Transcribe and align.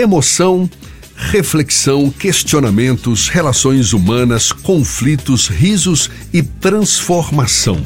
Emoção, 0.00 0.66
reflexão, 1.14 2.10
questionamentos, 2.10 3.28
relações 3.28 3.92
humanas, 3.92 4.50
conflitos, 4.50 5.46
risos 5.46 6.08
e 6.32 6.42
transformação. 6.42 7.84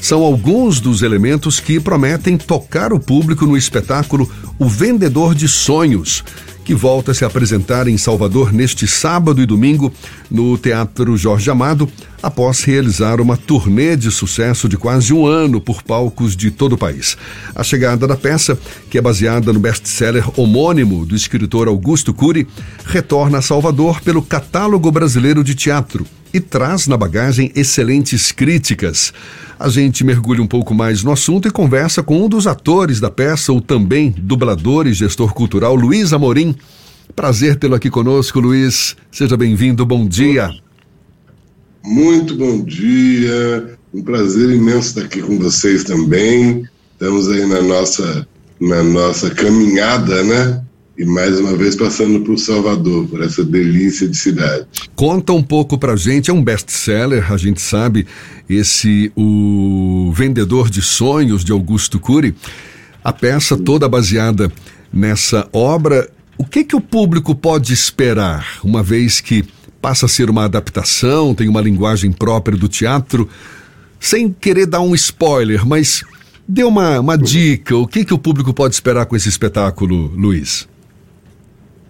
São 0.00 0.22
alguns 0.22 0.78
dos 0.78 1.02
elementos 1.02 1.58
que 1.58 1.80
prometem 1.80 2.38
tocar 2.38 2.92
o 2.92 3.00
público 3.00 3.46
no 3.46 3.56
espetáculo 3.56 4.30
O 4.60 4.68
Vendedor 4.68 5.34
de 5.34 5.48
Sonhos, 5.48 6.22
que 6.70 6.74
volta 6.76 7.10
a 7.10 7.14
se 7.14 7.24
apresentar 7.24 7.88
em 7.88 7.98
Salvador 7.98 8.52
neste 8.52 8.86
sábado 8.86 9.42
e 9.42 9.44
domingo 9.44 9.92
no 10.30 10.56
Teatro 10.56 11.16
Jorge 11.16 11.50
Amado, 11.50 11.90
após 12.22 12.62
realizar 12.62 13.20
uma 13.20 13.36
turnê 13.36 13.96
de 13.96 14.08
sucesso 14.08 14.68
de 14.68 14.76
quase 14.76 15.12
um 15.12 15.26
ano 15.26 15.60
por 15.60 15.82
palcos 15.82 16.36
de 16.36 16.48
todo 16.48 16.74
o 16.74 16.78
país. 16.78 17.16
A 17.56 17.64
chegada 17.64 18.06
da 18.06 18.16
peça, 18.16 18.56
que 18.88 18.96
é 18.96 19.00
baseada 19.00 19.52
no 19.52 19.58
best-seller 19.58 20.24
homônimo 20.38 21.04
do 21.04 21.16
escritor 21.16 21.66
Augusto 21.66 22.14
Cury, 22.14 22.46
retorna 22.86 23.38
a 23.38 23.42
Salvador 23.42 24.00
pelo 24.00 24.22
Catálogo 24.22 24.92
Brasileiro 24.92 25.42
de 25.42 25.56
Teatro 25.56 26.06
e 26.32 26.40
traz 26.40 26.86
na 26.86 26.96
bagagem 26.96 27.50
excelentes 27.54 28.32
críticas. 28.32 29.12
A 29.58 29.68
gente 29.68 30.04
mergulha 30.04 30.42
um 30.42 30.46
pouco 30.46 30.74
mais 30.74 31.02
no 31.02 31.12
assunto 31.12 31.48
e 31.48 31.50
conversa 31.50 32.02
com 32.02 32.24
um 32.24 32.28
dos 32.28 32.46
atores 32.46 33.00
da 33.00 33.10
peça, 33.10 33.52
o 33.52 33.60
também 33.60 34.14
dublador 34.16 34.86
e 34.86 34.92
gestor 34.92 35.34
cultural 35.34 35.74
Luiz 35.74 36.12
Amorim. 36.12 36.54
Prazer 37.14 37.56
tê-lo 37.56 37.74
aqui 37.74 37.90
conosco, 37.90 38.40
Luiz. 38.40 38.96
Seja 39.10 39.36
bem-vindo, 39.36 39.84
bom 39.84 40.06
dia. 40.06 40.50
Muito 41.84 42.34
bom 42.36 42.62
dia, 42.62 43.78
um 43.92 44.02
prazer 44.02 44.50
imenso 44.50 44.88
estar 44.88 45.02
aqui 45.02 45.22
com 45.22 45.38
vocês 45.38 45.82
também. 45.84 46.64
Estamos 46.92 47.28
aí 47.28 47.46
na 47.46 47.62
nossa, 47.62 48.28
na 48.60 48.82
nossa 48.82 49.30
caminhada, 49.30 50.22
né? 50.22 50.62
E 51.00 51.04
mais 51.06 51.40
uma 51.40 51.56
vez 51.56 51.74
passando 51.74 52.20
por 52.20 52.38
Salvador, 52.38 53.06
por 53.08 53.22
essa 53.22 53.42
delícia 53.42 54.06
de 54.06 54.14
cidade. 54.14 54.66
Conta 54.94 55.32
um 55.32 55.42
pouco 55.42 55.78
pra 55.78 55.96
gente, 55.96 56.30
é 56.30 56.34
um 56.34 56.44
best-seller, 56.44 57.32
a 57.32 57.38
gente 57.38 57.58
sabe, 57.58 58.06
esse 58.46 59.10
O 59.16 60.12
Vendedor 60.14 60.68
de 60.68 60.82
Sonhos, 60.82 61.42
de 61.42 61.52
Augusto 61.52 61.98
Cury. 61.98 62.34
A 63.02 63.14
peça 63.14 63.56
toda 63.56 63.88
baseada 63.88 64.52
nessa 64.92 65.48
obra. 65.54 66.06
O 66.36 66.44
que 66.44 66.64
que 66.64 66.76
o 66.76 66.82
público 66.82 67.34
pode 67.34 67.72
esperar, 67.72 68.58
uma 68.62 68.82
vez 68.82 69.22
que 69.22 69.42
passa 69.80 70.04
a 70.04 70.08
ser 70.08 70.28
uma 70.28 70.44
adaptação, 70.44 71.34
tem 71.34 71.48
uma 71.48 71.62
linguagem 71.62 72.12
própria 72.12 72.58
do 72.58 72.68
teatro? 72.68 73.26
Sem 73.98 74.30
querer 74.30 74.66
dar 74.66 74.82
um 74.82 74.94
spoiler, 74.94 75.66
mas 75.66 76.04
dê 76.46 76.62
uma, 76.62 77.00
uma 77.00 77.16
dica, 77.16 77.74
o 77.74 77.86
que 77.86 78.04
que 78.04 78.12
o 78.12 78.18
público 78.18 78.52
pode 78.52 78.74
esperar 78.74 79.06
com 79.06 79.16
esse 79.16 79.30
espetáculo, 79.30 80.12
Luiz? 80.14 80.68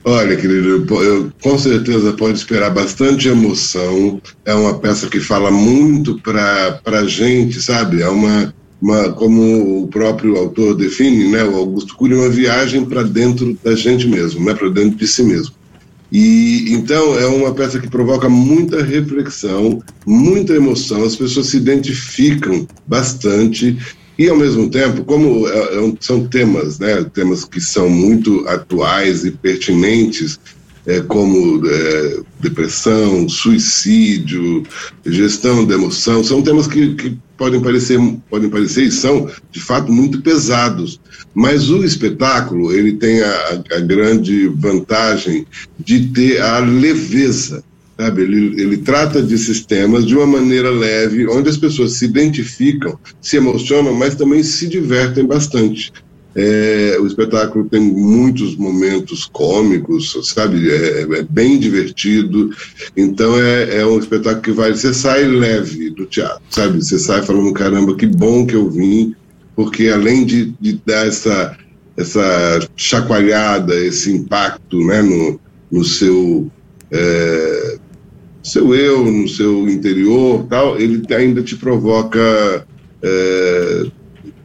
Olha, 0.02 0.34
querido, 0.34 0.86
eu, 1.02 1.30
com 1.42 1.58
certeza 1.58 2.12
pode 2.14 2.38
esperar 2.38 2.70
bastante 2.70 3.28
emoção. 3.28 4.20
É 4.46 4.54
uma 4.54 4.78
peça 4.78 5.08
que 5.08 5.20
fala 5.20 5.50
muito 5.50 6.18
para 6.20 6.80
a 6.86 7.06
gente, 7.06 7.60
sabe? 7.60 8.00
É 8.00 8.08
uma, 8.08 8.54
uma, 8.80 9.12
como 9.12 9.82
o 9.82 9.88
próprio 9.88 10.36
autor 10.36 10.74
define, 10.74 11.28
né, 11.28 11.44
o 11.44 11.54
Augusto 11.54 11.94
Cury, 11.96 12.14
uma 12.14 12.30
viagem 12.30 12.84
para 12.86 13.02
dentro 13.02 13.56
da 13.62 13.74
gente 13.74 14.08
mesmo, 14.08 14.42
né, 14.42 14.54
para 14.54 14.70
dentro 14.70 14.96
de 14.96 15.06
si 15.06 15.22
mesmo. 15.22 15.54
E 16.10 16.72
então 16.72 17.16
é 17.18 17.26
uma 17.26 17.54
peça 17.54 17.78
que 17.78 17.88
provoca 17.88 18.28
muita 18.28 18.82
reflexão, 18.82 19.80
muita 20.04 20.54
emoção. 20.54 21.04
As 21.04 21.14
pessoas 21.14 21.46
se 21.48 21.58
identificam 21.58 22.66
bastante 22.86 23.78
e, 24.20 24.28
ao 24.28 24.36
mesmo 24.36 24.68
tempo, 24.68 25.02
como 25.02 25.48
é, 25.48 25.78
é 25.78 25.92
são 25.98 26.26
temas, 26.26 26.78
né, 26.78 27.02
temas 27.04 27.42
que 27.42 27.58
são 27.58 27.88
muito 27.88 28.46
atuais 28.46 29.24
e 29.24 29.30
pertinentes, 29.30 30.38
é, 30.86 31.00
como 31.00 31.66
é, 31.66 32.20
depressão, 32.38 33.26
suicídio, 33.30 34.62
gestão 35.06 35.64
da 35.64 35.74
emoção, 35.74 36.22
são 36.22 36.42
temas 36.42 36.66
que, 36.66 36.94
que 36.96 37.18
podem 37.38 37.62
parecer, 37.62 37.98
podem 38.28 38.50
parecer 38.50 38.84
e 38.84 38.92
são, 38.92 39.26
de 39.50 39.60
fato, 39.60 39.90
muito 39.90 40.20
pesados. 40.20 41.00
Mas 41.34 41.70
o 41.70 41.82
espetáculo, 41.82 42.74
ele 42.74 42.92
tem 42.98 43.22
a, 43.22 43.62
a 43.72 43.80
grande 43.80 44.48
vantagem 44.48 45.46
de 45.78 46.08
ter 46.08 46.42
a 46.42 46.58
leveza 46.58 47.64
Sabe? 48.00 48.22
Ele, 48.22 48.62
ele 48.62 48.76
trata 48.78 49.20
desses 49.20 49.62
temas 49.66 50.06
de 50.06 50.16
uma 50.16 50.26
maneira 50.26 50.70
leve, 50.70 51.28
onde 51.28 51.50
as 51.50 51.58
pessoas 51.58 51.92
se 51.92 52.06
identificam, 52.06 52.98
se 53.20 53.36
emocionam, 53.36 53.92
mas 53.92 54.14
também 54.14 54.42
se 54.42 54.66
divertem 54.66 55.26
bastante. 55.26 55.92
É, 56.34 56.96
o 56.98 57.06
espetáculo 57.06 57.68
tem 57.68 57.80
muitos 57.80 58.56
momentos 58.56 59.26
cômicos, 59.26 60.16
sabe? 60.32 60.70
É, 60.70 61.02
é 61.02 61.22
bem 61.28 61.58
divertido. 61.58 62.50
Então 62.96 63.38
é, 63.38 63.80
é, 63.80 63.86
um 63.86 63.98
espetáculo 63.98 64.42
que 64.42 64.52
vai. 64.52 64.72
Você 64.72 64.94
sai 64.94 65.24
leve 65.24 65.90
do 65.90 66.06
teatro, 66.06 66.40
sabe? 66.48 66.82
Você 66.82 66.98
sai 66.98 67.20
falando: 67.22 67.52
caramba, 67.52 67.94
que 67.96 68.06
bom 68.06 68.46
que 68.46 68.54
eu 68.54 68.70
vim, 68.70 69.14
porque 69.54 69.88
além 69.88 70.24
de, 70.24 70.54
de 70.58 70.80
dar 70.86 71.06
essa, 71.06 71.54
essa 71.98 72.60
chacoalhada, 72.76 73.74
esse 73.74 74.10
impacto 74.10 74.78
né, 74.86 75.02
no, 75.02 75.38
no 75.70 75.84
seu. 75.84 76.50
É, 76.92 77.69
seu 78.42 78.74
eu, 78.74 79.04
no 79.04 79.28
seu 79.28 79.68
interior, 79.68 80.46
tal, 80.48 80.78
ele 80.78 81.02
ainda 81.14 81.42
te 81.42 81.56
provoca 81.56 82.66
é, 83.02 83.86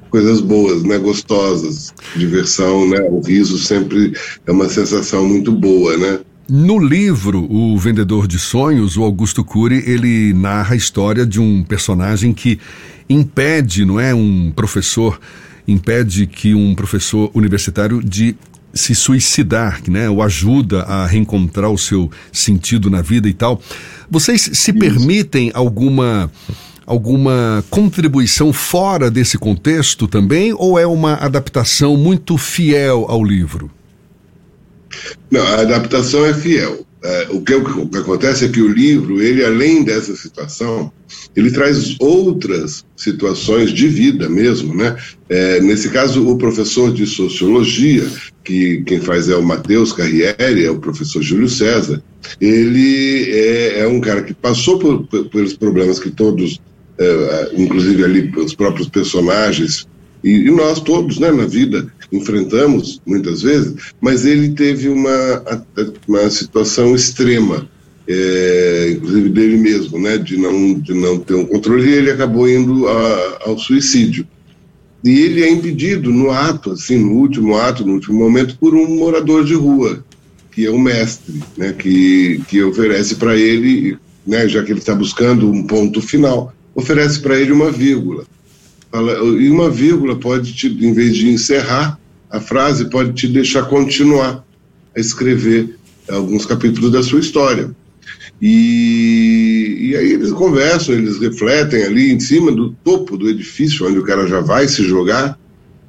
coisas 0.10 0.42
boas, 0.42 0.84
né, 0.84 0.98
gostosas, 0.98 1.94
diversão, 2.16 2.88
né, 2.90 3.00
o 3.10 3.22
riso 3.22 3.58
sempre 3.58 4.14
é 4.46 4.52
uma 4.52 4.70
sensação 4.70 5.28
muito 5.28 5.52
boa, 5.52 5.98
né. 5.98 6.20
No 6.48 6.78
livro 6.78 7.52
O 7.52 7.76
Vendedor 7.78 8.28
de 8.28 8.38
Sonhos, 8.38 8.96
o 8.98 9.04
Augusto 9.04 9.44
Cury, 9.44 9.84
ele 9.88 10.32
narra 10.34 10.76
a 10.76 10.78
história 10.78 11.26
de 11.26 11.40
um 11.40 11.64
personagem 11.64 12.34
que 12.34 12.60
impede, 13.10 13.84
não 13.84 14.00
é, 14.00 14.14
um 14.14 14.52
professor 14.56 15.20
impede 15.68 16.28
que 16.28 16.54
um 16.54 16.76
professor 16.76 17.32
universitário 17.34 18.00
de 18.04 18.36
se 18.76 18.94
suicidar, 18.94 19.82
né? 19.88 20.10
O 20.10 20.22
ajuda 20.22 20.82
a 20.84 21.08
reencontrar 21.08 21.72
o 21.72 21.78
seu 21.78 22.12
sentido 22.32 22.90
na 22.90 23.02
vida 23.02 23.30
e 23.30 23.34
tal. 23.34 23.62
Vocês 24.12 24.42
se 24.42 24.72
Isso. 24.72 24.80
permitem 24.80 25.50
alguma 25.54 26.30
alguma 26.86 27.64
contribuição 27.72 28.54
fora 28.54 29.10
desse 29.10 29.40
contexto 29.40 30.08
também 30.08 30.54
ou 30.56 30.78
é 30.78 30.86
uma 30.86 31.16
adaptação 31.16 31.98
muito 31.98 32.38
fiel 32.38 33.06
ao 33.10 33.24
livro? 33.24 33.72
Não, 35.32 35.42
a 35.42 35.62
adaptação 35.62 36.26
é 36.26 36.34
fiel. 36.34 36.86
É, 37.06 37.28
o, 37.30 37.40
que, 37.40 37.54
o, 37.54 37.88
que, 37.88 37.98
acontece 38.00 38.46
é 38.46 38.50
que 38.50 38.60
o 38.60 38.68
livro, 38.68 39.22
ele 39.22 39.46
além 39.46 39.84
dessa 39.84 40.16
situação, 40.16 40.92
ele 41.36 41.52
traz 41.52 41.96
outras 42.00 42.84
situações 42.98 43.72
de 43.72 43.88
vida 43.88 44.28
mesmo, 44.28 44.74
né? 44.74 44.98
É, 45.30 45.62
nesse 45.62 45.90
caso, 45.90 46.28
o 46.28 46.36
professor 46.36 46.92
de 46.92 47.06
sociologia, 47.06 48.04
que 48.44 48.82
quem 48.88 49.00
faz 49.00 49.30
é 49.30 49.36
o 49.36 49.44
Matheus 49.44 49.94
Carriere, 49.94 50.66
é 50.66 50.72
o 50.72 50.80
professor 50.80 51.22
Júlio 51.22 51.48
César, 51.48 52.02
ele 52.42 53.30
é, 53.30 53.82
é 53.82 53.88
um 53.88 54.02
cara 54.02 54.24
que 54.24 54.34
passou 54.34 54.80
por, 54.80 55.06
por, 55.06 55.30
pelos 55.30 55.54
problemas 55.56 56.00
que 56.00 56.10
todos, 56.10 56.60
é, 56.98 57.52
inclusive 57.56 58.04
ali 58.04 58.34
os 58.36 58.56
próprios 58.56 58.90
personagens, 58.90 59.88
e, 60.26 60.48
e 60.48 60.52
nós 60.52 60.80
todos, 60.80 61.20
né, 61.20 61.32
na 61.32 61.46
vida, 61.46 61.86
enfrentamos 62.12 63.00
muitas 63.06 63.44
vezes, 63.44 63.76
mas 64.02 64.26
ele 64.26 64.54
teve 64.54 64.90
uma, 64.90 65.44
uma 66.08 66.28
situação 66.32 66.96
extrema, 66.96 67.70
é, 68.08 68.94
inclusive 68.96 69.30
dele 69.30 69.58
mesmo, 69.58 70.00
né, 70.00 70.18
de 70.18 70.36
não, 70.36 70.80
de 70.80 70.96
não 70.96 71.20
ter 71.20 71.36
um 71.36 71.46
controle, 71.46 71.88
e 71.88 71.94
ele 71.94 72.10
acabou 72.10 72.50
indo 72.50 72.88
a, 72.88 73.40
ao 73.46 73.60
suicídio. 73.60 74.28
E 75.04 75.12
ele 75.12 75.44
é 75.44 75.50
impedido 75.52 76.12
no 76.12 76.32
ato, 76.32 76.72
assim, 76.72 76.98
no 76.98 77.12
último 77.12 77.56
ato, 77.56 77.86
no 77.86 77.94
último 77.94 78.18
momento, 78.18 78.58
por 78.58 78.74
um 78.74 78.96
morador 78.96 79.46
de 79.46 79.54
rua, 79.54 80.04
que 80.52 80.66
é 80.66 80.72
o 80.72 80.80
mestre, 80.80 81.36
né, 81.56 81.72
que, 81.72 82.42
que 82.48 82.64
oferece 82.64 83.14
para 83.14 83.38
ele, 83.38 83.96
né, 84.26 84.48
já 84.48 84.64
que 84.64 84.72
ele 84.72 84.80
está 84.80 84.96
buscando 84.96 85.52
um 85.52 85.68
ponto 85.68 86.02
final, 86.02 86.52
oferece 86.74 87.20
para 87.20 87.40
ele 87.40 87.52
uma 87.52 87.70
vírgula. 87.70 88.26
Fala, 88.96 89.12
e 89.14 89.50
uma 89.50 89.70
vírgula 89.70 90.16
pode, 90.16 90.54
te, 90.54 90.68
em 90.68 90.94
vez 90.94 91.18
de 91.18 91.28
encerrar 91.28 92.00
a 92.32 92.40
frase, 92.40 92.90
pode 92.90 93.12
te 93.12 93.28
deixar 93.28 93.64
continuar 93.64 94.42
a 94.96 95.00
escrever 95.02 95.78
alguns 96.10 96.46
capítulos 96.46 96.94
da 96.94 97.04
sua 97.04 97.20
história. 97.20 97.76
E, 98.42 99.80
e 99.82 99.96
aí 99.98 100.14
eles 100.14 100.32
conversam, 100.32 100.96
eles 100.96 101.20
refletem 101.20 101.84
ali 101.84 102.10
em 102.10 102.22
cima 102.22 102.54
do 102.54 102.70
topo 102.86 103.18
do 103.18 103.30
edifício, 103.30 103.86
onde 103.86 104.00
o 104.00 104.04
cara 104.04 104.26
já 104.28 104.40
vai 104.40 104.66
se 104.66 104.82
jogar. 104.86 105.38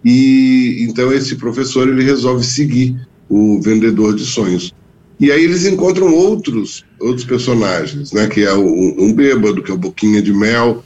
E 0.04 0.84
então 0.88 1.12
esse 1.12 1.36
professor 1.36 1.88
ele 1.88 2.02
resolve 2.02 2.44
seguir 2.44 2.96
o 3.28 3.60
vendedor 3.62 4.16
de 4.16 4.24
sonhos. 4.24 4.74
E 5.20 5.30
aí 5.30 5.44
eles 5.44 5.64
encontram 5.64 6.12
outros 6.12 6.84
outros 6.98 7.24
personagens, 7.24 8.10
né? 8.10 8.26
Que 8.26 8.42
é 8.42 8.52
um, 8.52 8.96
um 8.98 9.12
bêbado, 9.12 9.62
que 9.62 9.70
é 9.70 9.74
o 9.74 9.78
Boquinha 9.78 10.20
de 10.20 10.32
Mel, 10.32 10.82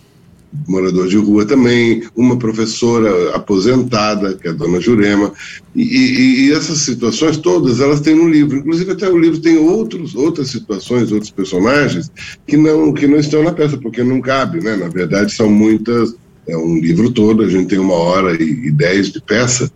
morador 0.66 1.08
de 1.08 1.16
rua 1.16 1.44
também, 1.46 2.02
uma 2.16 2.36
professora 2.36 3.34
aposentada, 3.36 4.34
que 4.34 4.48
é 4.48 4.50
a 4.50 4.54
dona 4.54 4.80
Jurema, 4.80 5.32
e, 5.74 5.82
e, 5.82 6.40
e, 6.46 6.52
essas 6.52 6.78
situações 6.78 7.36
todas 7.36 7.80
elas 7.80 8.00
têm 8.00 8.16
no 8.16 8.28
livro, 8.28 8.58
inclusive 8.58 8.90
até 8.90 9.08
o 9.08 9.18
livro 9.18 9.40
tem 9.40 9.56
outros, 9.56 10.14
outras 10.14 10.48
situações, 10.48 11.12
outros 11.12 11.30
personagens 11.30 12.10
que 12.46 12.56
não, 12.56 12.92
que 12.92 13.06
não 13.06 13.18
estão 13.18 13.42
na 13.44 13.52
peça, 13.52 13.76
porque 13.76 14.02
não 14.02 14.20
cabe, 14.20 14.62
né? 14.62 14.76
Na 14.76 14.88
verdade 14.88 15.32
são 15.32 15.48
muitas, 15.48 16.14
é 16.48 16.56
um 16.56 16.78
livro 16.78 17.10
todo, 17.12 17.42
a 17.42 17.48
gente 17.48 17.68
tem 17.68 17.78
uma 17.78 17.94
hora 17.94 18.42
e, 18.42 18.66
e 18.66 18.70
dez 18.72 19.10
de 19.10 19.22
peça, 19.22 19.70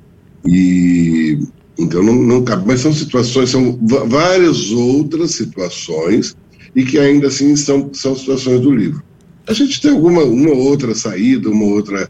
e 0.45 1.39
então 1.79 2.03
não, 2.03 2.15
não 2.15 2.45
cabe, 2.45 2.65
mas 2.67 2.81
são 2.81 2.93
situações, 2.93 3.51
são 3.51 3.79
várias 4.07 4.71
outras 4.71 5.33
situações 5.33 6.37
e 6.75 6.85
que 6.85 6.99
ainda 6.99 7.29
assim 7.29 7.55
são, 7.55 7.91
são 7.93 8.17
situações 8.17 8.61
do 8.61 8.73
livro. 8.73 9.03
A 9.47 9.53
gente 9.53 9.81
tem 9.81 9.91
alguma 9.91 10.23
uma 10.23 10.53
outra 10.53 10.95
saída, 10.95 11.51
uma 11.51 11.67
outra 11.67 12.09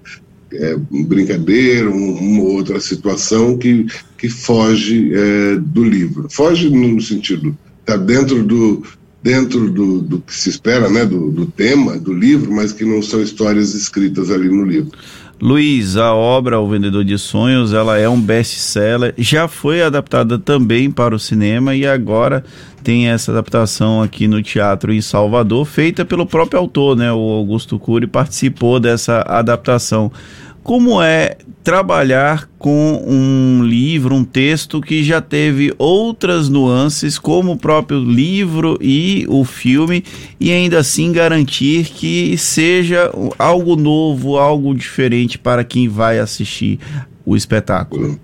é, 0.52 0.76
brincadeira, 0.90 1.90
um, 1.90 2.14
uma 2.14 2.42
outra 2.44 2.80
situação 2.80 3.58
que, 3.58 3.86
que 4.16 4.28
foge 4.28 5.12
é, 5.12 5.56
do 5.56 5.84
livro. 5.84 6.28
Foge 6.30 6.70
no 6.70 7.00
sentido, 7.00 7.56
está 7.80 7.96
dentro 7.96 8.42
do, 8.42 8.82
dentro 9.22 9.70
do, 9.70 10.00
do, 10.00 10.20
que 10.20 10.34
se 10.34 10.50
espera, 10.50 10.88
né, 10.88 11.04
do, 11.04 11.30
do 11.30 11.46
tema 11.46 11.98
do 11.98 12.12
livro, 12.12 12.52
mas 12.52 12.72
que 12.72 12.84
não 12.84 13.02
são 13.02 13.22
histórias 13.22 13.74
escritas 13.74 14.30
ali 14.30 14.48
no 14.48 14.64
livro. 14.64 14.92
Luiz, 15.40 15.96
a 15.96 16.14
obra 16.14 16.60
O 16.60 16.68
Vendedor 16.68 17.04
de 17.04 17.18
Sonhos, 17.18 17.72
ela 17.72 17.98
é 17.98 18.08
um 18.08 18.20
best-seller, 18.20 19.12
já 19.18 19.48
foi 19.48 19.82
adaptada 19.82 20.38
também 20.38 20.90
para 20.90 21.14
o 21.14 21.18
cinema 21.18 21.74
e 21.74 21.86
agora 21.86 22.44
tem 22.82 23.08
essa 23.08 23.32
adaptação 23.32 24.00
aqui 24.00 24.28
no 24.28 24.42
teatro 24.42 24.92
em 24.92 25.00
Salvador, 25.00 25.64
feita 25.64 26.04
pelo 26.04 26.24
próprio 26.24 26.60
autor, 26.60 26.96
né? 26.96 27.12
O 27.12 27.18
Augusto 27.32 27.78
Cury 27.78 28.06
participou 28.06 28.78
dessa 28.78 29.22
adaptação. 29.26 30.12
Como 30.62 31.02
é 31.02 31.36
trabalhar 31.64 32.46
com 32.58 33.02
um 33.06 33.64
livro, 33.64 34.14
um 34.14 34.22
texto 34.22 34.82
que 34.82 35.02
já 35.02 35.22
teve 35.22 35.74
outras 35.78 36.50
nuances, 36.50 37.18
como 37.18 37.52
o 37.52 37.56
próprio 37.56 38.04
livro 38.04 38.78
e 38.82 39.24
o 39.30 39.44
filme, 39.46 40.04
e 40.38 40.52
ainda 40.52 40.78
assim 40.78 41.10
garantir 41.10 41.86
que 41.86 42.36
seja 42.36 43.10
algo 43.38 43.76
novo, 43.76 44.36
algo 44.36 44.74
diferente 44.74 45.38
para 45.38 45.64
quem 45.64 45.88
vai 45.88 46.18
assistir 46.18 46.78
o 47.24 47.34
espetáculo? 47.34 48.20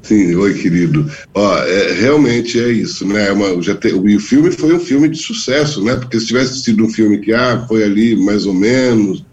Sim, 0.00 0.36
oi, 0.36 0.54
querido. 0.54 1.10
Ó, 1.34 1.58
é, 1.58 1.92
realmente 1.92 2.58
é 2.58 2.70
isso, 2.70 3.06
né? 3.06 3.26
É 3.26 3.32
uma, 3.32 3.60
já 3.60 3.74
te, 3.74 3.88
e 3.88 4.16
o 4.16 4.20
filme 4.20 4.52
foi 4.52 4.72
um 4.72 4.80
filme 4.80 5.08
de 5.08 5.18
sucesso, 5.18 5.84
né? 5.84 5.96
Porque 5.96 6.18
se 6.18 6.28
tivesse 6.28 6.60
sido 6.60 6.84
um 6.84 6.88
filme 6.88 7.18
que 7.18 7.32
ah, 7.32 7.64
foi 7.68 7.82
ali 7.82 8.16
mais 8.16 8.46
ou 8.46 8.54
menos, 8.54 9.24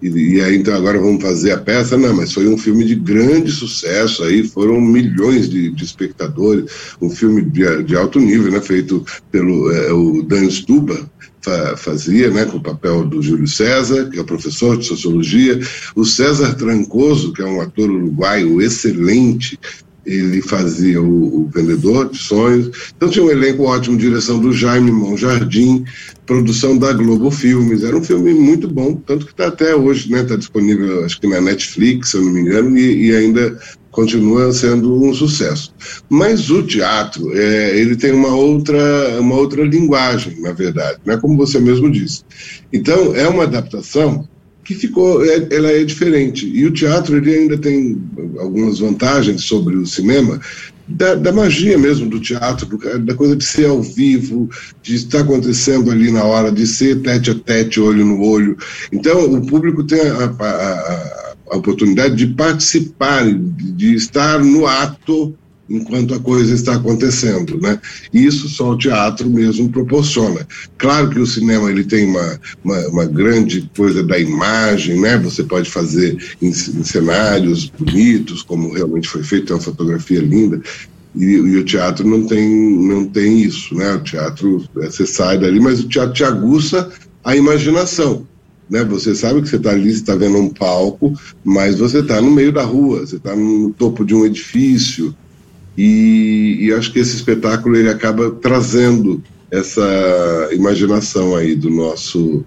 e, 0.00 0.08
e, 0.08 0.40
aí 0.40 0.56
então 0.56 0.74
agora 0.74 0.98
vamos 0.98 1.22
fazer 1.22 1.52
a 1.52 1.58
peça, 1.58 1.96
não, 1.96 2.14
mas 2.14 2.32
foi 2.32 2.46
um 2.48 2.56
filme 2.56 2.84
de 2.84 2.94
grande 2.94 3.50
sucesso, 3.50 4.22
aí 4.22 4.46
foram 4.46 4.80
milhões 4.80 5.48
de, 5.48 5.70
de 5.70 5.84
espectadores, 5.84 6.70
um 7.00 7.10
filme 7.10 7.42
de, 7.42 7.82
de, 7.82 7.96
alto 7.96 8.20
nível, 8.20 8.52
né, 8.52 8.60
feito 8.60 9.04
pelo 9.30 9.70
é, 9.72 9.92
o 9.92 10.22
Dan 10.22 10.48
Stuba, 10.50 11.10
fa, 11.40 11.76
fazia, 11.76 12.30
né, 12.30 12.44
com 12.44 12.58
o 12.58 12.62
papel 12.62 13.04
do 13.04 13.20
Júlio 13.20 13.48
César, 13.48 14.08
que 14.10 14.20
é 14.20 14.22
professor 14.22 14.76
de 14.76 14.86
sociologia, 14.86 15.58
o 15.96 16.04
César 16.04 16.54
Trancoso, 16.54 17.32
que 17.32 17.42
é 17.42 17.46
um 17.46 17.60
ator 17.60 17.90
uruguaio 17.90 18.60
excelente, 18.60 19.58
ele 20.08 20.40
fazia 20.42 21.00
o, 21.00 21.42
o, 21.42 21.50
Vendedor 21.52 22.10
de 22.10 22.18
Sonhos. 22.18 22.92
Então 22.96 23.08
tinha 23.08 23.24
um 23.24 23.30
elenco 23.30 23.64
ótimo, 23.64 23.96
direção 23.96 24.38
do 24.38 24.52
Jaime 24.52 24.90
Monjardim, 24.90 25.84
produção 26.24 26.76
da 26.76 26.92
Globo 26.92 27.30
Filmes. 27.30 27.84
Era 27.84 27.96
um 27.96 28.02
filme 28.02 28.32
muito 28.32 28.66
bom, 28.68 28.94
tanto 28.94 29.26
que 29.26 29.32
está 29.32 29.48
até 29.48 29.74
hoje, 29.74 30.10
né? 30.10 30.22
Está 30.22 30.36
disponível, 30.36 31.04
acho 31.04 31.20
que 31.20 31.26
na 31.26 31.40
Netflix, 31.40 32.10
se 32.10 32.16
eu 32.16 32.22
não 32.22 32.32
me 32.32 32.40
engano, 32.40 32.78
e, 32.78 33.08
e 33.08 33.14
ainda 33.14 33.58
continua 33.90 34.52
sendo 34.52 35.02
um 35.02 35.12
sucesso. 35.12 35.74
Mas 36.08 36.50
o 36.50 36.62
teatro, 36.62 37.36
é, 37.36 37.76
ele 37.76 37.96
tem 37.96 38.12
uma 38.12 38.34
outra, 38.34 39.20
uma 39.20 39.34
outra 39.34 39.64
linguagem, 39.64 40.40
na 40.40 40.52
verdade, 40.52 41.00
né? 41.04 41.16
como 41.16 41.36
você 41.36 41.58
mesmo 41.58 41.90
disse. 41.90 42.22
Então, 42.72 43.14
é 43.14 43.26
uma 43.28 43.44
adaptação 43.44 44.28
que 44.68 44.74
ficou, 44.74 45.24
é, 45.24 45.48
ela 45.50 45.70
é 45.70 45.82
diferente. 45.82 46.46
E 46.46 46.66
o 46.66 46.70
teatro 46.70 47.16
ele 47.16 47.34
ainda 47.34 47.56
tem 47.56 47.98
algumas 48.38 48.80
vantagens 48.80 49.44
sobre 49.44 49.74
o 49.74 49.86
cinema, 49.86 50.38
da, 50.86 51.14
da, 51.14 51.32
magia 51.32 51.78
mesmo 51.78 52.10
do 52.10 52.20
teatro, 52.20 52.66
do, 52.66 52.98
da 52.98 53.14
coisa 53.14 53.34
de 53.34 53.44
ser 53.44 53.64
ao 53.64 53.80
vivo, 53.80 54.46
de 54.82 54.94
estar 54.94 55.20
acontecendo 55.20 55.90
ali 55.90 56.10
na 56.10 56.22
hora, 56.22 56.52
de 56.52 56.66
ser 56.66 57.00
tete 57.00 57.30
a 57.30 57.34
tete, 57.34 57.80
olho 57.80 58.04
no 58.04 58.20
olho. 58.20 58.58
Então, 58.92 59.32
o 59.32 59.46
público 59.46 59.82
tem 59.84 60.02
a, 60.02 60.34
a, 60.38 60.50
a, 60.50 61.34
a 61.50 61.56
oportunidade 61.56 62.14
de 62.14 62.26
participar, 62.26 63.24
de, 63.24 63.72
de 63.72 63.94
estar 63.94 64.44
no 64.44 64.66
ato 64.66 65.34
enquanto 65.68 66.14
a 66.14 66.20
coisa 66.20 66.54
está 66.54 66.74
acontecendo, 66.74 67.60
né? 67.60 67.78
Isso 68.12 68.48
só 68.48 68.70
o 68.70 68.78
teatro 68.78 69.28
mesmo 69.28 69.68
proporciona. 69.68 70.46
Claro 70.78 71.10
que 71.10 71.18
o 71.18 71.26
cinema 71.26 71.70
ele 71.70 71.84
tem 71.84 72.06
uma, 72.06 72.40
uma, 72.64 72.88
uma 72.88 73.04
grande 73.04 73.68
coisa 73.76 74.02
da 74.02 74.18
imagem, 74.18 75.00
né? 75.00 75.18
Você 75.18 75.42
pode 75.42 75.70
fazer 75.70 76.16
em, 76.40 76.48
em, 76.48 76.52
cenários 76.52 77.70
bonitos, 77.78 78.42
como 78.42 78.72
realmente 78.72 79.08
foi 79.08 79.22
feito, 79.22 79.46
tem 79.46 79.56
uma 79.56 79.62
fotografia 79.62 80.20
linda. 80.20 80.60
E, 81.14 81.24
e, 81.24 81.56
o 81.56 81.64
teatro 81.64 82.06
não 82.06 82.26
tem, 82.26 82.48
não 82.48 83.04
tem 83.04 83.40
isso, 83.42 83.74
né? 83.74 83.94
O 83.94 84.00
teatro, 84.00 84.64
você 84.74 85.06
sai 85.06 85.38
dali, 85.38 85.60
mas 85.60 85.80
o 85.80 85.88
teatro 85.88 86.14
te 86.14 86.24
aguça 86.24 86.90
a 87.24 87.36
imaginação. 87.36 88.26
Né? 88.70 88.84
Você 88.84 89.14
sabe 89.14 89.40
que 89.40 89.48
você 89.48 89.56
está 89.56 89.70
ali, 89.70 89.90
você 89.90 90.00
está 90.00 90.14
vendo 90.14 90.38
um 90.38 90.50
palco, 90.50 91.12
mas 91.42 91.78
você 91.78 92.00
está 92.00 92.20
no 92.20 92.30
meio 92.30 92.52
da 92.52 92.62
rua, 92.62 93.00
você 93.00 93.16
está 93.16 93.34
no 93.34 93.72
topo 93.72 94.04
de 94.04 94.14
um 94.14 94.26
edifício, 94.26 95.14
e, 95.80 96.66
e, 96.66 96.72
acho 96.72 96.92
que 96.92 96.98
esse 96.98 97.14
espetáculo 97.14 97.76
ele 97.76 97.88
acaba 97.88 98.32
trazendo 98.32 99.22
essa 99.48 100.48
imaginação 100.50 101.36
aí 101.36 101.54
do 101.54 101.70
nosso 101.70 102.44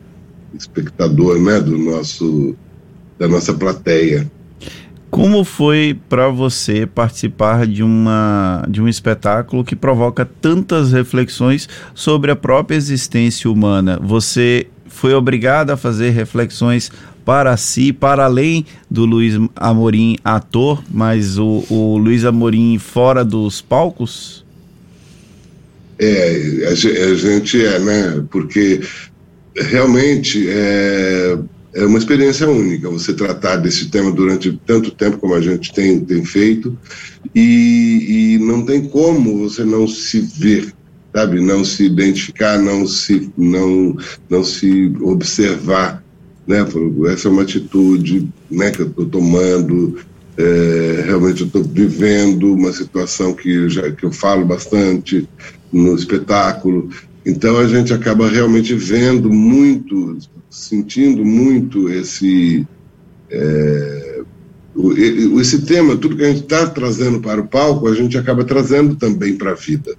espectador, 0.54 1.40
né, 1.40 1.62
do 1.62 1.78
nosso 1.78 2.54
da 3.18 3.30
nossa 3.30 3.54
plateia. 3.54 4.30
Como 5.10 5.46
foi 5.46 5.98
para 6.10 6.28
você 6.28 6.86
participar 6.86 7.66
de 7.66 7.82
uma 7.84 8.66
de 8.68 8.82
um 8.82 8.88
espetáculo 8.88 9.64
que 9.64 9.78
provoca 9.78 10.26
tantas 10.26 10.92
reflexões 10.92 11.70
sobre 11.94 12.32
a 12.32 12.36
própria 12.36 12.76
existência 12.76 13.50
humana? 13.50 13.98
Você 14.04 14.68
foi 14.88 15.14
obrigado 15.14 15.70
a 15.70 15.78
fazer 15.78 16.10
reflexões 16.10 16.92
para 17.32 17.56
si, 17.56 17.94
para 17.94 18.26
além 18.26 18.66
do 18.90 19.06
Luiz 19.06 19.36
Amorim 19.56 20.18
ator, 20.22 20.84
mas 20.92 21.38
o, 21.38 21.64
o 21.70 21.98
Luiz 21.98 22.26
Amorim 22.26 22.78
fora 22.78 23.24
dos 23.24 23.62
palcos? 23.62 24.44
É, 25.98 26.68
a, 26.68 26.76
gente 26.76 27.66
é, 27.66 27.80
né? 27.80 28.22
Porque 28.30 28.82
realmente 29.56 30.46
é, 30.50 31.38
é 31.74 31.86
uma 31.86 32.00
experiência 32.00 32.50
única 32.50 32.90
você 32.90 33.14
tratar 33.14 33.56
desse 33.56 33.90
tema 33.90 34.12
durante 34.12 34.52
tanto 34.66 34.92
tempo 34.92 35.18
como 35.18 35.34
a 35.34 35.40
gente 35.40 35.74
tem, 35.74 36.02
tem 36.02 36.26
feito 36.26 36.78
e, 37.34 38.34
e 38.36 38.40
não 38.40 38.66
tem 38.66 38.90
como 38.90 39.48
você 39.48 39.64
não 39.64 39.88
se 39.88 40.20
ver 40.20 40.74
sabe 41.16 41.40
não 41.40 41.64
se 41.64 41.86
identificar 41.86 42.58
não 42.60 42.86
se 42.86 43.32
não 43.38 43.96
não 44.30 44.44
se 44.44 44.94
observar 45.02 46.04
né? 46.48 46.66
Essa 47.12 47.28
é 47.28 47.32
uma 47.32 47.44
atitude 47.44 48.28
né, 48.50 48.72
que 48.72 48.82
eu 48.82 48.88
estou 48.88 49.06
tomando. 49.06 50.00
É, 50.38 51.04
realmente 51.06 51.42
eu 51.42 51.48
estou 51.48 51.64
vivendo 51.64 52.54
uma 52.54 52.72
situação 52.72 53.34
que, 53.34 53.70
já, 53.70 53.92
que 53.92 54.06
eu 54.06 54.12
falo 54.12 54.46
bastante 54.46 55.28
no 55.72 55.96
espetáculo. 55.96 56.90
Então 57.26 57.58
a 57.58 57.68
gente 57.68 57.94
acaba 57.94 58.28
realmente 58.28 58.74
vendo 58.74 59.30
muito, 59.30 60.18
sentindo 60.50 61.24
muito 61.24 61.90
esse 61.90 62.66
é, 63.30 64.22
esse 65.40 65.62
tema, 65.64 65.98
tudo 65.98 66.16
que 66.16 66.24
a 66.24 66.28
gente 66.28 66.44
está 66.44 66.66
trazendo 66.66 67.20
para 67.20 67.42
o 67.42 67.48
palco, 67.48 67.88
a 67.88 67.94
gente 67.94 68.18
acaba 68.18 68.44
trazendo 68.44 68.96
também 68.96 69.36
para 69.36 69.52
a 69.52 69.56
vida, 69.56 69.96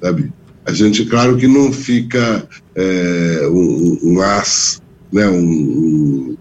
sabe? 0.00 0.30
A 0.64 0.72
gente, 0.72 1.06
claro 1.06 1.36
que 1.36 1.48
não 1.48 1.72
fica 1.72 2.46
é, 2.74 3.48
um, 3.50 3.98
um 4.02 4.20
as 4.20 4.81
né, 5.12 5.28
um, 5.28 6.36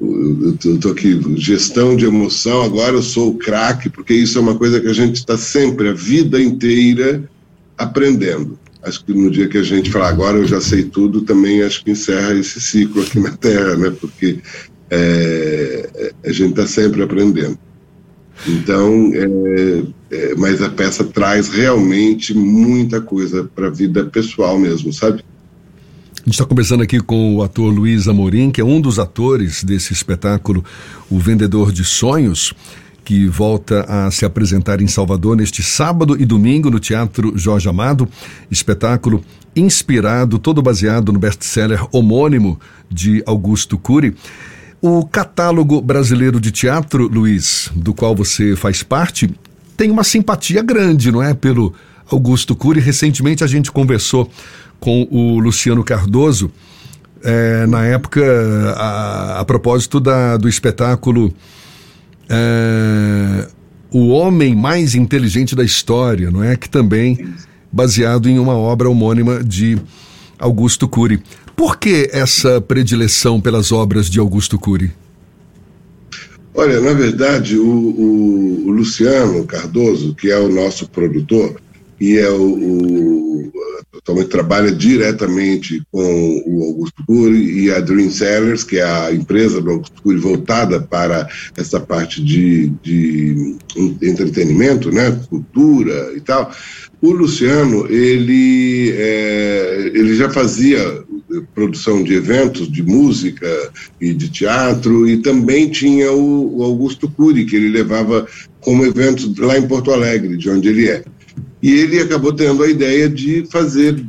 um 0.00 0.54
eu 0.64 0.74
estou 0.74 0.92
aqui, 0.92 1.20
gestão 1.36 1.96
de 1.96 2.04
emoção, 2.04 2.62
agora 2.62 2.94
eu 2.94 3.02
sou 3.02 3.30
o 3.30 3.38
craque, 3.38 3.88
porque 3.88 4.12
isso 4.12 4.38
é 4.38 4.40
uma 4.40 4.56
coisa 4.56 4.80
que 4.80 4.88
a 4.88 4.92
gente 4.92 5.16
está 5.16 5.38
sempre, 5.38 5.88
a 5.88 5.92
vida 5.92 6.40
inteira, 6.40 7.28
aprendendo. 7.76 8.58
Acho 8.82 9.04
que 9.04 9.14
no 9.14 9.30
dia 9.30 9.48
que 9.48 9.56
a 9.56 9.62
gente 9.62 9.90
falar 9.90 10.08
agora 10.08 10.36
eu 10.36 10.46
já 10.46 10.60
sei 10.60 10.84
tudo, 10.84 11.22
também 11.22 11.62
acho 11.62 11.82
que 11.82 11.90
encerra 11.90 12.34
esse 12.34 12.60
ciclo 12.60 13.02
aqui 13.02 13.18
na 13.18 13.30
Terra, 13.30 13.76
né? 13.76 13.90
Porque 13.98 14.40
é, 14.90 16.12
a 16.24 16.32
gente 16.32 16.50
está 16.50 16.66
sempre 16.66 17.02
aprendendo. 17.02 17.58
Então, 18.46 19.10
é, 19.14 19.84
é, 20.14 20.34
mas 20.36 20.60
a 20.60 20.68
peça 20.68 21.02
traz 21.04 21.48
realmente 21.48 22.34
muita 22.34 23.00
coisa 23.00 23.48
para 23.54 23.68
a 23.68 23.70
vida 23.70 24.04
pessoal 24.04 24.58
mesmo, 24.58 24.92
sabe? 24.92 25.24
A 26.24 26.26
gente 26.26 26.36
está 26.36 26.46
conversando 26.46 26.82
aqui 26.82 27.00
com 27.00 27.34
o 27.34 27.42
ator 27.42 27.70
Luiz 27.70 28.08
Amorim, 28.08 28.50
que 28.50 28.58
é 28.58 28.64
um 28.64 28.80
dos 28.80 28.98
atores 28.98 29.62
desse 29.62 29.92
espetáculo 29.92 30.64
O 31.10 31.18
Vendedor 31.18 31.70
de 31.70 31.84
Sonhos, 31.84 32.54
que 33.04 33.26
volta 33.26 33.84
a 33.86 34.10
se 34.10 34.24
apresentar 34.24 34.80
em 34.80 34.86
Salvador 34.86 35.36
neste 35.36 35.62
sábado 35.62 36.16
e 36.18 36.24
domingo 36.24 36.70
no 36.70 36.80
Teatro 36.80 37.36
Jorge 37.36 37.68
Amado. 37.68 38.08
Espetáculo 38.50 39.22
inspirado, 39.54 40.38
todo 40.38 40.62
baseado 40.62 41.12
no 41.12 41.18
best-seller 41.18 41.86
homônimo 41.92 42.58
de 42.90 43.22
Augusto 43.26 43.76
Cury. 43.76 44.16
O 44.80 45.04
catálogo 45.04 45.78
brasileiro 45.82 46.40
de 46.40 46.50
teatro, 46.50 47.06
Luiz, 47.06 47.70
do 47.74 47.92
qual 47.92 48.16
você 48.16 48.56
faz 48.56 48.82
parte, 48.82 49.30
tem 49.76 49.90
uma 49.90 50.02
simpatia 50.02 50.62
grande, 50.62 51.12
não 51.12 51.22
é? 51.22 51.34
Pelo 51.34 51.74
Augusto 52.10 52.56
Cury. 52.56 52.80
Recentemente 52.80 53.44
a 53.44 53.46
gente 53.46 53.70
conversou 53.70 54.30
com 54.84 55.08
o 55.10 55.38
Luciano 55.38 55.82
Cardoso, 55.82 56.50
é, 57.22 57.66
na 57.66 57.86
época, 57.86 58.22
a, 58.76 59.40
a 59.40 59.44
propósito 59.46 59.98
da, 59.98 60.36
do 60.36 60.46
espetáculo 60.46 61.32
é, 62.28 63.48
O 63.90 64.08
Homem 64.08 64.54
Mais 64.54 64.94
Inteligente 64.94 65.56
da 65.56 65.64
História, 65.64 66.30
não 66.30 66.44
é? 66.44 66.54
Que 66.54 66.68
também 66.68 67.32
baseado 67.72 68.28
em 68.28 68.38
uma 68.38 68.52
obra 68.52 68.90
homônima 68.90 69.42
de 69.42 69.78
Augusto 70.38 70.86
Cury. 70.86 71.22
Por 71.56 71.78
que 71.78 72.10
essa 72.12 72.60
predileção 72.60 73.40
pelas 73.40 73.72
obras 73.72 74.10
de 74.10 74.20
Augusto 74.20 74.58
Cury? 74.58 74.92
Olha, 76.54 76.78
na 76.78 76.92
verdade, 76.92 77.56
o, 77.56 77.66
o, 77.66 78.66
o 78.66 78.70
Luciano 78.70 79.46
Cardoso, 79.46 80.14
que 80.14 80.30
é 80.30 80.38
o 80.38 80.50
nosso 80.50 80.86
produtor, 80.90 81.58
e 81.98 82.18
é 82.18 82.28
o, 82.28 82.42
o 82.42 83.52
também 84.02 84.26
trabalha 84.26 84.72
diretamente 84.72 85.82
com 85.90 86.42
o 86.46 86.64
Augusto 86.64 87.04
Cury 87.06 87.64
e 87.64 87.70
a 87.70 87.80
Dream 87.80 88.10
Sellers, 88.10 88.64
que 88.64 88.78
é 88.78 88.84
a 88.84 89.12
empresa 89.12 89.60
do 89.60 89.70
Augusto 89.70 90.02
Cury 90.02 90.18
voltada 90.18 90.80
para 90.80 91.28
essa 91.56 91.78
parte 91.78 92.22
de, 92.22 92.72
de 92.82 93.56
entretenimento, 94.02 94.90
né, 94.90 95.18
cultura 95.28 96.12
e 96.16 96.20
tal. 96.20 96.50
O 97.00 97.12
Luciano, 97.12 97.86
ele, 97.90 98.92
é, 98.96 99.90
ele 99.94 100.16
já 100.16 100.30
fazia 100.30 101.04
produção 101.54 102.02
de 102.02 102.14
eventos 102.14 102.70
de 102.70 102.82
música 102.82 103.46
e 104.00 104.14
de 104.14 104.28
teatro 104.28 105.06
e 105.08 105.18
também 105.18 105.68
tinha 105.68 106.12
o, 106.12 106.58
o 106.58 106.62
Augusto 106.62 107.08
Cury, 107.08 107.44
que 107.44 107.56
ele 107.56 107.68
levava 107.68 108.26
como 108.60 108.84
eventos 108.84 109.36
lá 109.36 109.58
em 109.58 109.66
Porto 109.66 109.90
Alegre, 109.90 110.36
de 110.36 110.48
onde 110.48 110.68
ele 110.68 110.88
é. 110.88 111.04
E 111.64 111.72
ele 111.72 111.98
acabou 111.98 112.30
tendo 112.30 112.62
a 112.62 112.68
ideia 112.68 113.08
de 113.08 113.46
fazer 113.50 114.04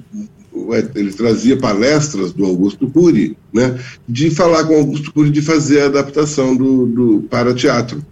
ele 0.93 1.13
trazia 1.13 1.55
palestras 1.55 2.33
do 2.33 2.45
Augusto 2.45 2.89
Cury, 2.89 3.38
né, 3.53 3.79
de 4.07 4.29
falar 4.29 4.65
com 4.65 4.75
Augusto 4.75 5.13
Cury 5.13 5.29
de 5.29 5.41
fazer 5.41 5.81
a 5.81 5.85
adaptação 5.85 6.55
do, 6.55 6.85
do 6.85 7.21
para 7.29 7.53
teatro 7.53 8.05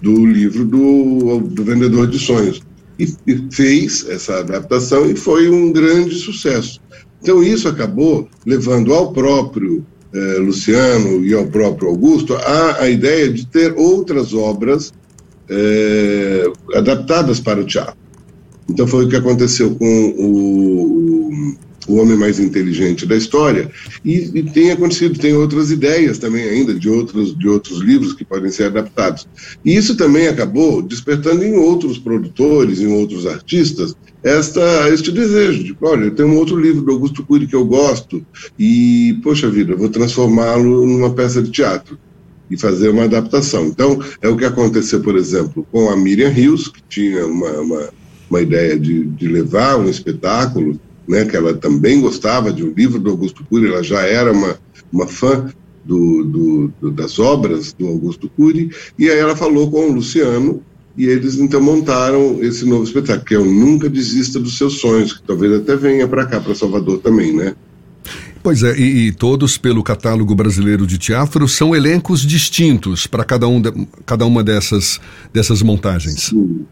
do 0.00 0.26
livro 0.26 0.64
do, 0.64 1.40
do 1.40 1.64
Vendedor 1.64 2.06
de 2.06 2.20
Sonhos. 2.20 2.62
E, 3.00 3.12
e, 3.26 3.48
fez 3.50 4.06
essa 4.08 4.38
adaptação 4.40 5.10
e 5.10 5.16
foi 5.16 5.48
um 5.48 5.72
grande 5.72 6.14
sucesso. 6.14 6.80
Então 7.20 7.42
isso 7.42 7.66
acabou 7.66 8.28
levando 8.46 8.94
ao 8.94 9.12
próprio 9.12 9.84
eh, 10.12 10.38
Luciano 10.38 11.24
e 11.24 11.34
ao 11.34 11.46
próprio 11.46 11.88
Augusto 11.88 12.34
a, 12.36 12.82
a 12.82 12.88
ideia 12.88 13.28
de 13.28 13.44
ter 13.46 13.72
outras 13.76 14.34
obras 14.34 14.92
eh, 15.48 16.44
adaptadas 16.74 17.40
para 17.40 17.60
o 17.60 17.64
teatro. 17.64 18.07
Então 18.68 18.86
foi 18.86 19.04
o 19.04 19.08
que 19.08 19.16
aconteceu 19.16 19.74
com 19.74 20.14
o, 20.18 21.56
o 21.88 21.96
homem 21.96 22.16
mais 22.16 22.38
inteligente 22.38 23.06
da 23.06 23.16
história. 23.16 23.70
E, 24.04 24.30
e, 24.34 24.42
tem 24.42 24.70
acontecido 24.70 25.18
tem 25.18 25.34
outras 25.34 25.70
ideias 25.70 26.18
também 26.18 26.44
ainda 26.44 26.74
de 26.74 26.88
outros 26.88 27.36
de 27.36 27.48
outros 27.48 27.80
livros 27.80 28.12
que 28.12 28.24
podem 28.24 28.50
ser 28.50 28.64
adaptados. 28.64 29.26
E 29.64 29.74
isso 29.74 29.96
também 29.96 30.28
acabou 30.28 30.82
despertando 30.82 31.42
em 31.42 31.56
outros 31.56 31.98
produtores 31.98 32.80
em 32.80 32.92
outros 32.92 33.26
artistas 33.26 33.96
esta 34.22 34.88
este 34.90 35.10
desejo 35.10 35.64
de 35.64 35.76
olha 35.80 36.10
tenho 36.10 36.28
um 36.28 36.36
outro 36.36 36.60
livro 36.60 36.82
do 36.82 36.92
Augusto 36.92 37.24
Cury 37.24 37.46
que 37.46 37.56
eu 37.56 37.64
gosto 37.64 38.24
e 38.58 39.18
poxa 39.22 39.48
vida 39.48 39.74
vou 39.74 39.88
transformá-lo 39.88 40.84
numa 40.84 41.10
peça 41.10 41.40
de 41.40 41.50
teatro 41.50 41.98
e 42.50 42.56
fazer 42.56 42.88
uma 42.88 43.04
adaptação. 43.04 43.66
Então 43.66 44.02
é 44.22 44.28
o 44.28 44.36
que 44.36 44.44
aconteceu 44.44 45.00
por 45.00 45.16
exemplo 45.16 45.66
com 45.70 45.90
a 45.90 45.96
Miriam 45.96 46.30
Rios 46.30 46.68
que 46.68 46.82
tinha 46.88 47.26
uma, 47.26 47.50
uma 47.60 47.88
uma 48.30 48.40
ideia 48.40 48.78
de, 48.78 49.04
de 49.04 49.28
levar 49.28 49.76
um 49.76 49.88
espetáculo, 49.88 50.78
né, 51.06 51.24
que 51.24 51.36
ela 51.36 51.54
também 51.54 52.00
gostava 52.00 52.52
de 52.52 52.62
um 52.62 52.72
livro 52.72 52.98
do 52.98 53.10
Augusto 53.10 53.44
Cury, 53.44 53.68
ela 53.68 53.82
já 53.82 54.02
era 54.02 54.32
uma, 54.32 54.58
uma 54.92 55.06
fã 55.06 55.48
do, 55.84 56.22
do, 56.24 56.72
do, 56.80 56.90
das 56.90 57.18
obras 57.18 57.72
do 57.72 57.86
Augusto 57.86 58.28
Cury, 58.28 58.70
e 58.98 59.08
aí 59.08 59.18
ela 59.18 59.34
falou 59.34 59.70
com 59.70 59.88
o 59.88 59.92
Luciano, 59.92 60.62
e 60.96 61.06
eles 61.06 61.36
então 61.36 61.60
montaram 61.60 62.42
esse 62.42 62.64
novo 62.66 62.84
espetáculo, 62.84 63.24
que 63.24 63.34
é 63.34 63.38
o 63.38 63.44
Nunca 63.44 63.88
Desista 63.88 64.38
dos 64.38 64.58
Seus 64.58 64.80
Sonhos, 64.80 65.14
que 65.14 65.22
talvez 65.22 65.54
até 65.54 65.76
venha 65.76 66.06
para 66.06 66.26
cá, 66.26 66.40
para 66.40 66.54
Salvador 66.54 66.98
também, 66.98 67.34
né? 67.34 67.54
Pois 68.42 68.62
é, 68.62 68.76
e, 68.78 69.08
e, 69.08 69.12
todos 69.12 69.58
pelo 69.58 69.82
catálogo 69.82 70.34
brasileiro 70.34 70.86
de 70.86 70.98
teatro 70.98 71.46
são 71.48 71.74
elencos 71.74 72.22
distintos 72.22 73.06
para 73.06 73.24
cada, 73.24 73.46
um 73.46 73.60
de, 73.60 73.70
cada 74.06 74.24
uma 74.26 74.42
dessas, 74.42 75.00
dessas 75.32 75.62
montagens. 75.62 76.24
Sim, 76.24 76.66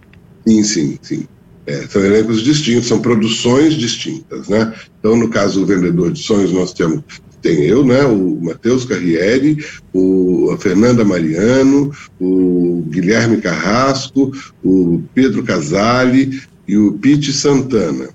sim, 0.46 0.62
sim. 0.64 0.98
sim. 1.02 1.28
É, 1.66 1.82
são 1.88 2.04
elencos 2.04 2.42
distintos, 2.42 2.87
são 2.87 3.00
produções 3.00 3.75
distintas, 3.75 4.49
né? 4.49 4.73
Então, 5.00 5.16
no 5.16 5.28
caso 5.28 5.61
do 5.61 5.66
Vendedor 5.66 6.12
de 6.12 6.23
Sonhos, 6.23 6.52
nós 6.52 6.73
temos 6.73 7.02
tem 7.46 7.62
eu, 7.62 7.85
né, 7.85 8.02
o 8.04 8.40
Matheus 8.42 8.85
Carriere, 8.85 9.64
o, 9.92 10.50
a 10.52 10.58
Fernanda 10.58 11.04
Mariano, 11.04 11.92
o 12.20 12.85
Guilherme 12.88 13.37
Carrasco, 13.37 14.32
o 14.64 15.02
Pedro 15.14 15.44
Casale 15.44 16.42
e 16.66 16.76
o 16.76 16.94
Pete 16.94 17.32
Santana. 17.32 18.08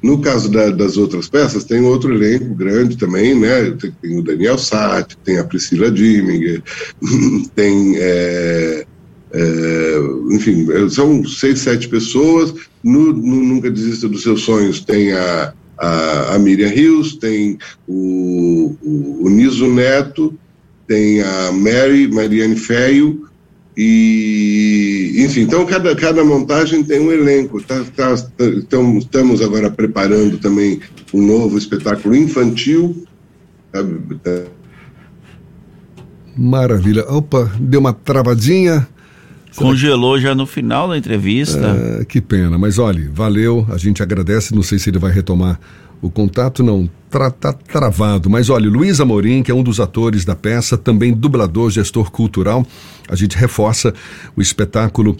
No 0.00 0.20
caso 0.20 0.48
da, 0.48 0.70
das 0.70 0.96
outras 0.96 1.28
peças, 1.28 1.64
tem 1.64 1.80
outro 1.80 2.14
elenco 2.14 2.54
grande 2.54 2.96
também, 2.96 3.34
né? 3.34 3.72
Tem, 3.72 3.90
tem 4.00 4.18
o 4.18 4.22
Daniel 4.22 4.56
Sati, 4.56 5.16
tem 5.24 5.38
a 5.38 5.44
Priscila 5.44 5.90
Diminger, 5.90 6.62
tem 7.56 7.96
é, 7.96 8.86
é, 9.38 10.34
enfim, 10.34 10.66
são 10.88 11.22
seis, 11.26 11.58
sete 11.60 11.88
pessoas. 11.88 12.54
No, 12.82 13.12
no, 13.12 13.36
Nunca 13.36 13.70
Desista 13.70 14.08
dos 14.08 14.22
Seus 14.22 14.40
Sonhos 14.42 14.80
tem 14.80 15.12
a, 15.12 15.52
a, 15.78 16.34
a 16.34 16.38
Miriam 16.38 16.68
Rios, 16.68 17.16
tem 17.16 17.58
o, 17.86 18.74
o, 18.82 19.26
o, 19.26 19.28
Niso 19.28 19.66
Neto, 19.66 20.32
tem 20.88 21.20
a 21.20 21.52
Mary, 21.52 22.08
Mariane 22.08 22.56
Feio, 22.56 23.28
e, 23.76 25.12
enfim, 25.18 25.42
então 25.42 25.66
cada, 25.66 25.94
cada 25.94 26.24
montagem 26.24 26.82
tem 26.82 26.98
um 26.98 27.12
elenco. 27.12 27.62
Tá, 27.62 27.84
tá, 27.94 28.16
tá, 28.16 28.44
então, 28.44 28.96
estamos 28.96 29.42
agora 29.42 29.70
preparando 29.70 30.38
também 30.38 30.80
um 31.12 31.20
novo 31.20 31.58
espetáculo 31.58 32.16
infantil. 32.16 33.04
Maravilha. 36.34 37.04
Opa, 37.06 37.52
deu 37.60 37.80
uma 37.80 37.92
travadinha. 37.92 38.88
Congelou 39.56 40.18
já 40.20 40.34
no 40.34 40.46
final 40.46 40.88
da 40.88 40.98
entrevista. 40.98 41.98
É, 42.00 42.04
que 42.04 42.20
pena, 42.20 42.58
mas 42.58 42.78
olhe, 42.78 43.08
valeu, 43.08 43.66
a 43.70 43.76
gente 43.76 44.02
agradece, 44.02 44.54
não 44.54 44.62
sei 44.62 44.78
se 44.78 44.90
ele 44.90 44.98
vai 44.98 45.10
retomar 45.10 45.58
o 46.00 46.10
contato, 46.10 46.62
não, 46.62 46.88
tá, 47.10 47.30
tá 47.30 47.52
travado. 47.52 48.28
Mas 48.28 48.50
olha, 48.50 48.68
Luiz 48.68 49.00
Amorim, 49.00 49.42
que 49.42 49.50
é 49.50 49.54
um 49.54 49.62
dos 49.62 49.80
atores 49.80 50.24
da 50.24 50.34
peça, 50.34 50.76
também 50.76 51.12
dublador, 51.12 51.70
gestor 51.70 52.10
cultural, 52.10 52.66
a 53.08 53.16
gente 53.16 53.36
reforça 53.36 53.94
o 54.36 54.42
espetáculo 54.42 55.16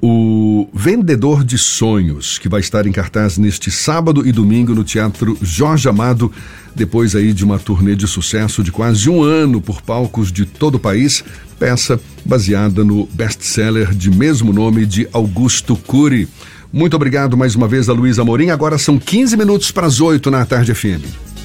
o 0.00 0.68
Vendedor 0.72 1.44
de 1.44 1.58
Sonhos, 1.58 2.38
que 2.38 2.48
vai 2.48 2.60
estar 2.60 2.86
em 2.86 2.92
cartaz 2.92 3.38
neste 3.38 3.70
sábado 3.70 4.26
e 4.26 4.32
domingo 4.32 4.74
no 4.74 4.84
Teatro 4.84 5.36
Jorge 5.40 5.88
Amado, 5.88 6.30
depois 6.74 7.14
aí 7.14 7.32
de 7.32 7.44
uma 7.44 7.58
turnê 7.58 7.94
de 7.94 8.06
sucesso 8.06 8.62
de 8.62 8.70
quase 8.70 9.08
um 9.08 9.22
ano 9.22 9.60
por 9.60 9.80
palcos 9.80 10.30
de 10.30 10.44
todo 10.44 10.74
o 10.74 10.80
país, 10.80 11.24
peça 11.58 11.98
baseada 12.24 12.84
no 12.84 13.06
best-seller 13.12 13.94
de 13.94 14.10
mesmo 14.10 14.52
nome 14.52 14.84
de 14.84 15.08
Augusto 15.12 15.76
Cury. 15.76 16.28
Muito 16.72 16.94
obrigado 16.94 17.36
mais 17.36 17.54
uma 17.54 17.66
vez 17.66 17.88
a 17.88 17.92
Luísa 17.92 18.22
Amorim. 18.22 18.50
Agora 18.50 18.76
são 18.76 18.98
15 18.98 19.36
minutos 19.36 19.70
para 19.70 19.86
as 19.86 20.00
8 20.00 20.30
na 20.30 20.44
tarde 20.44 20.74
FM. 20.74 21.35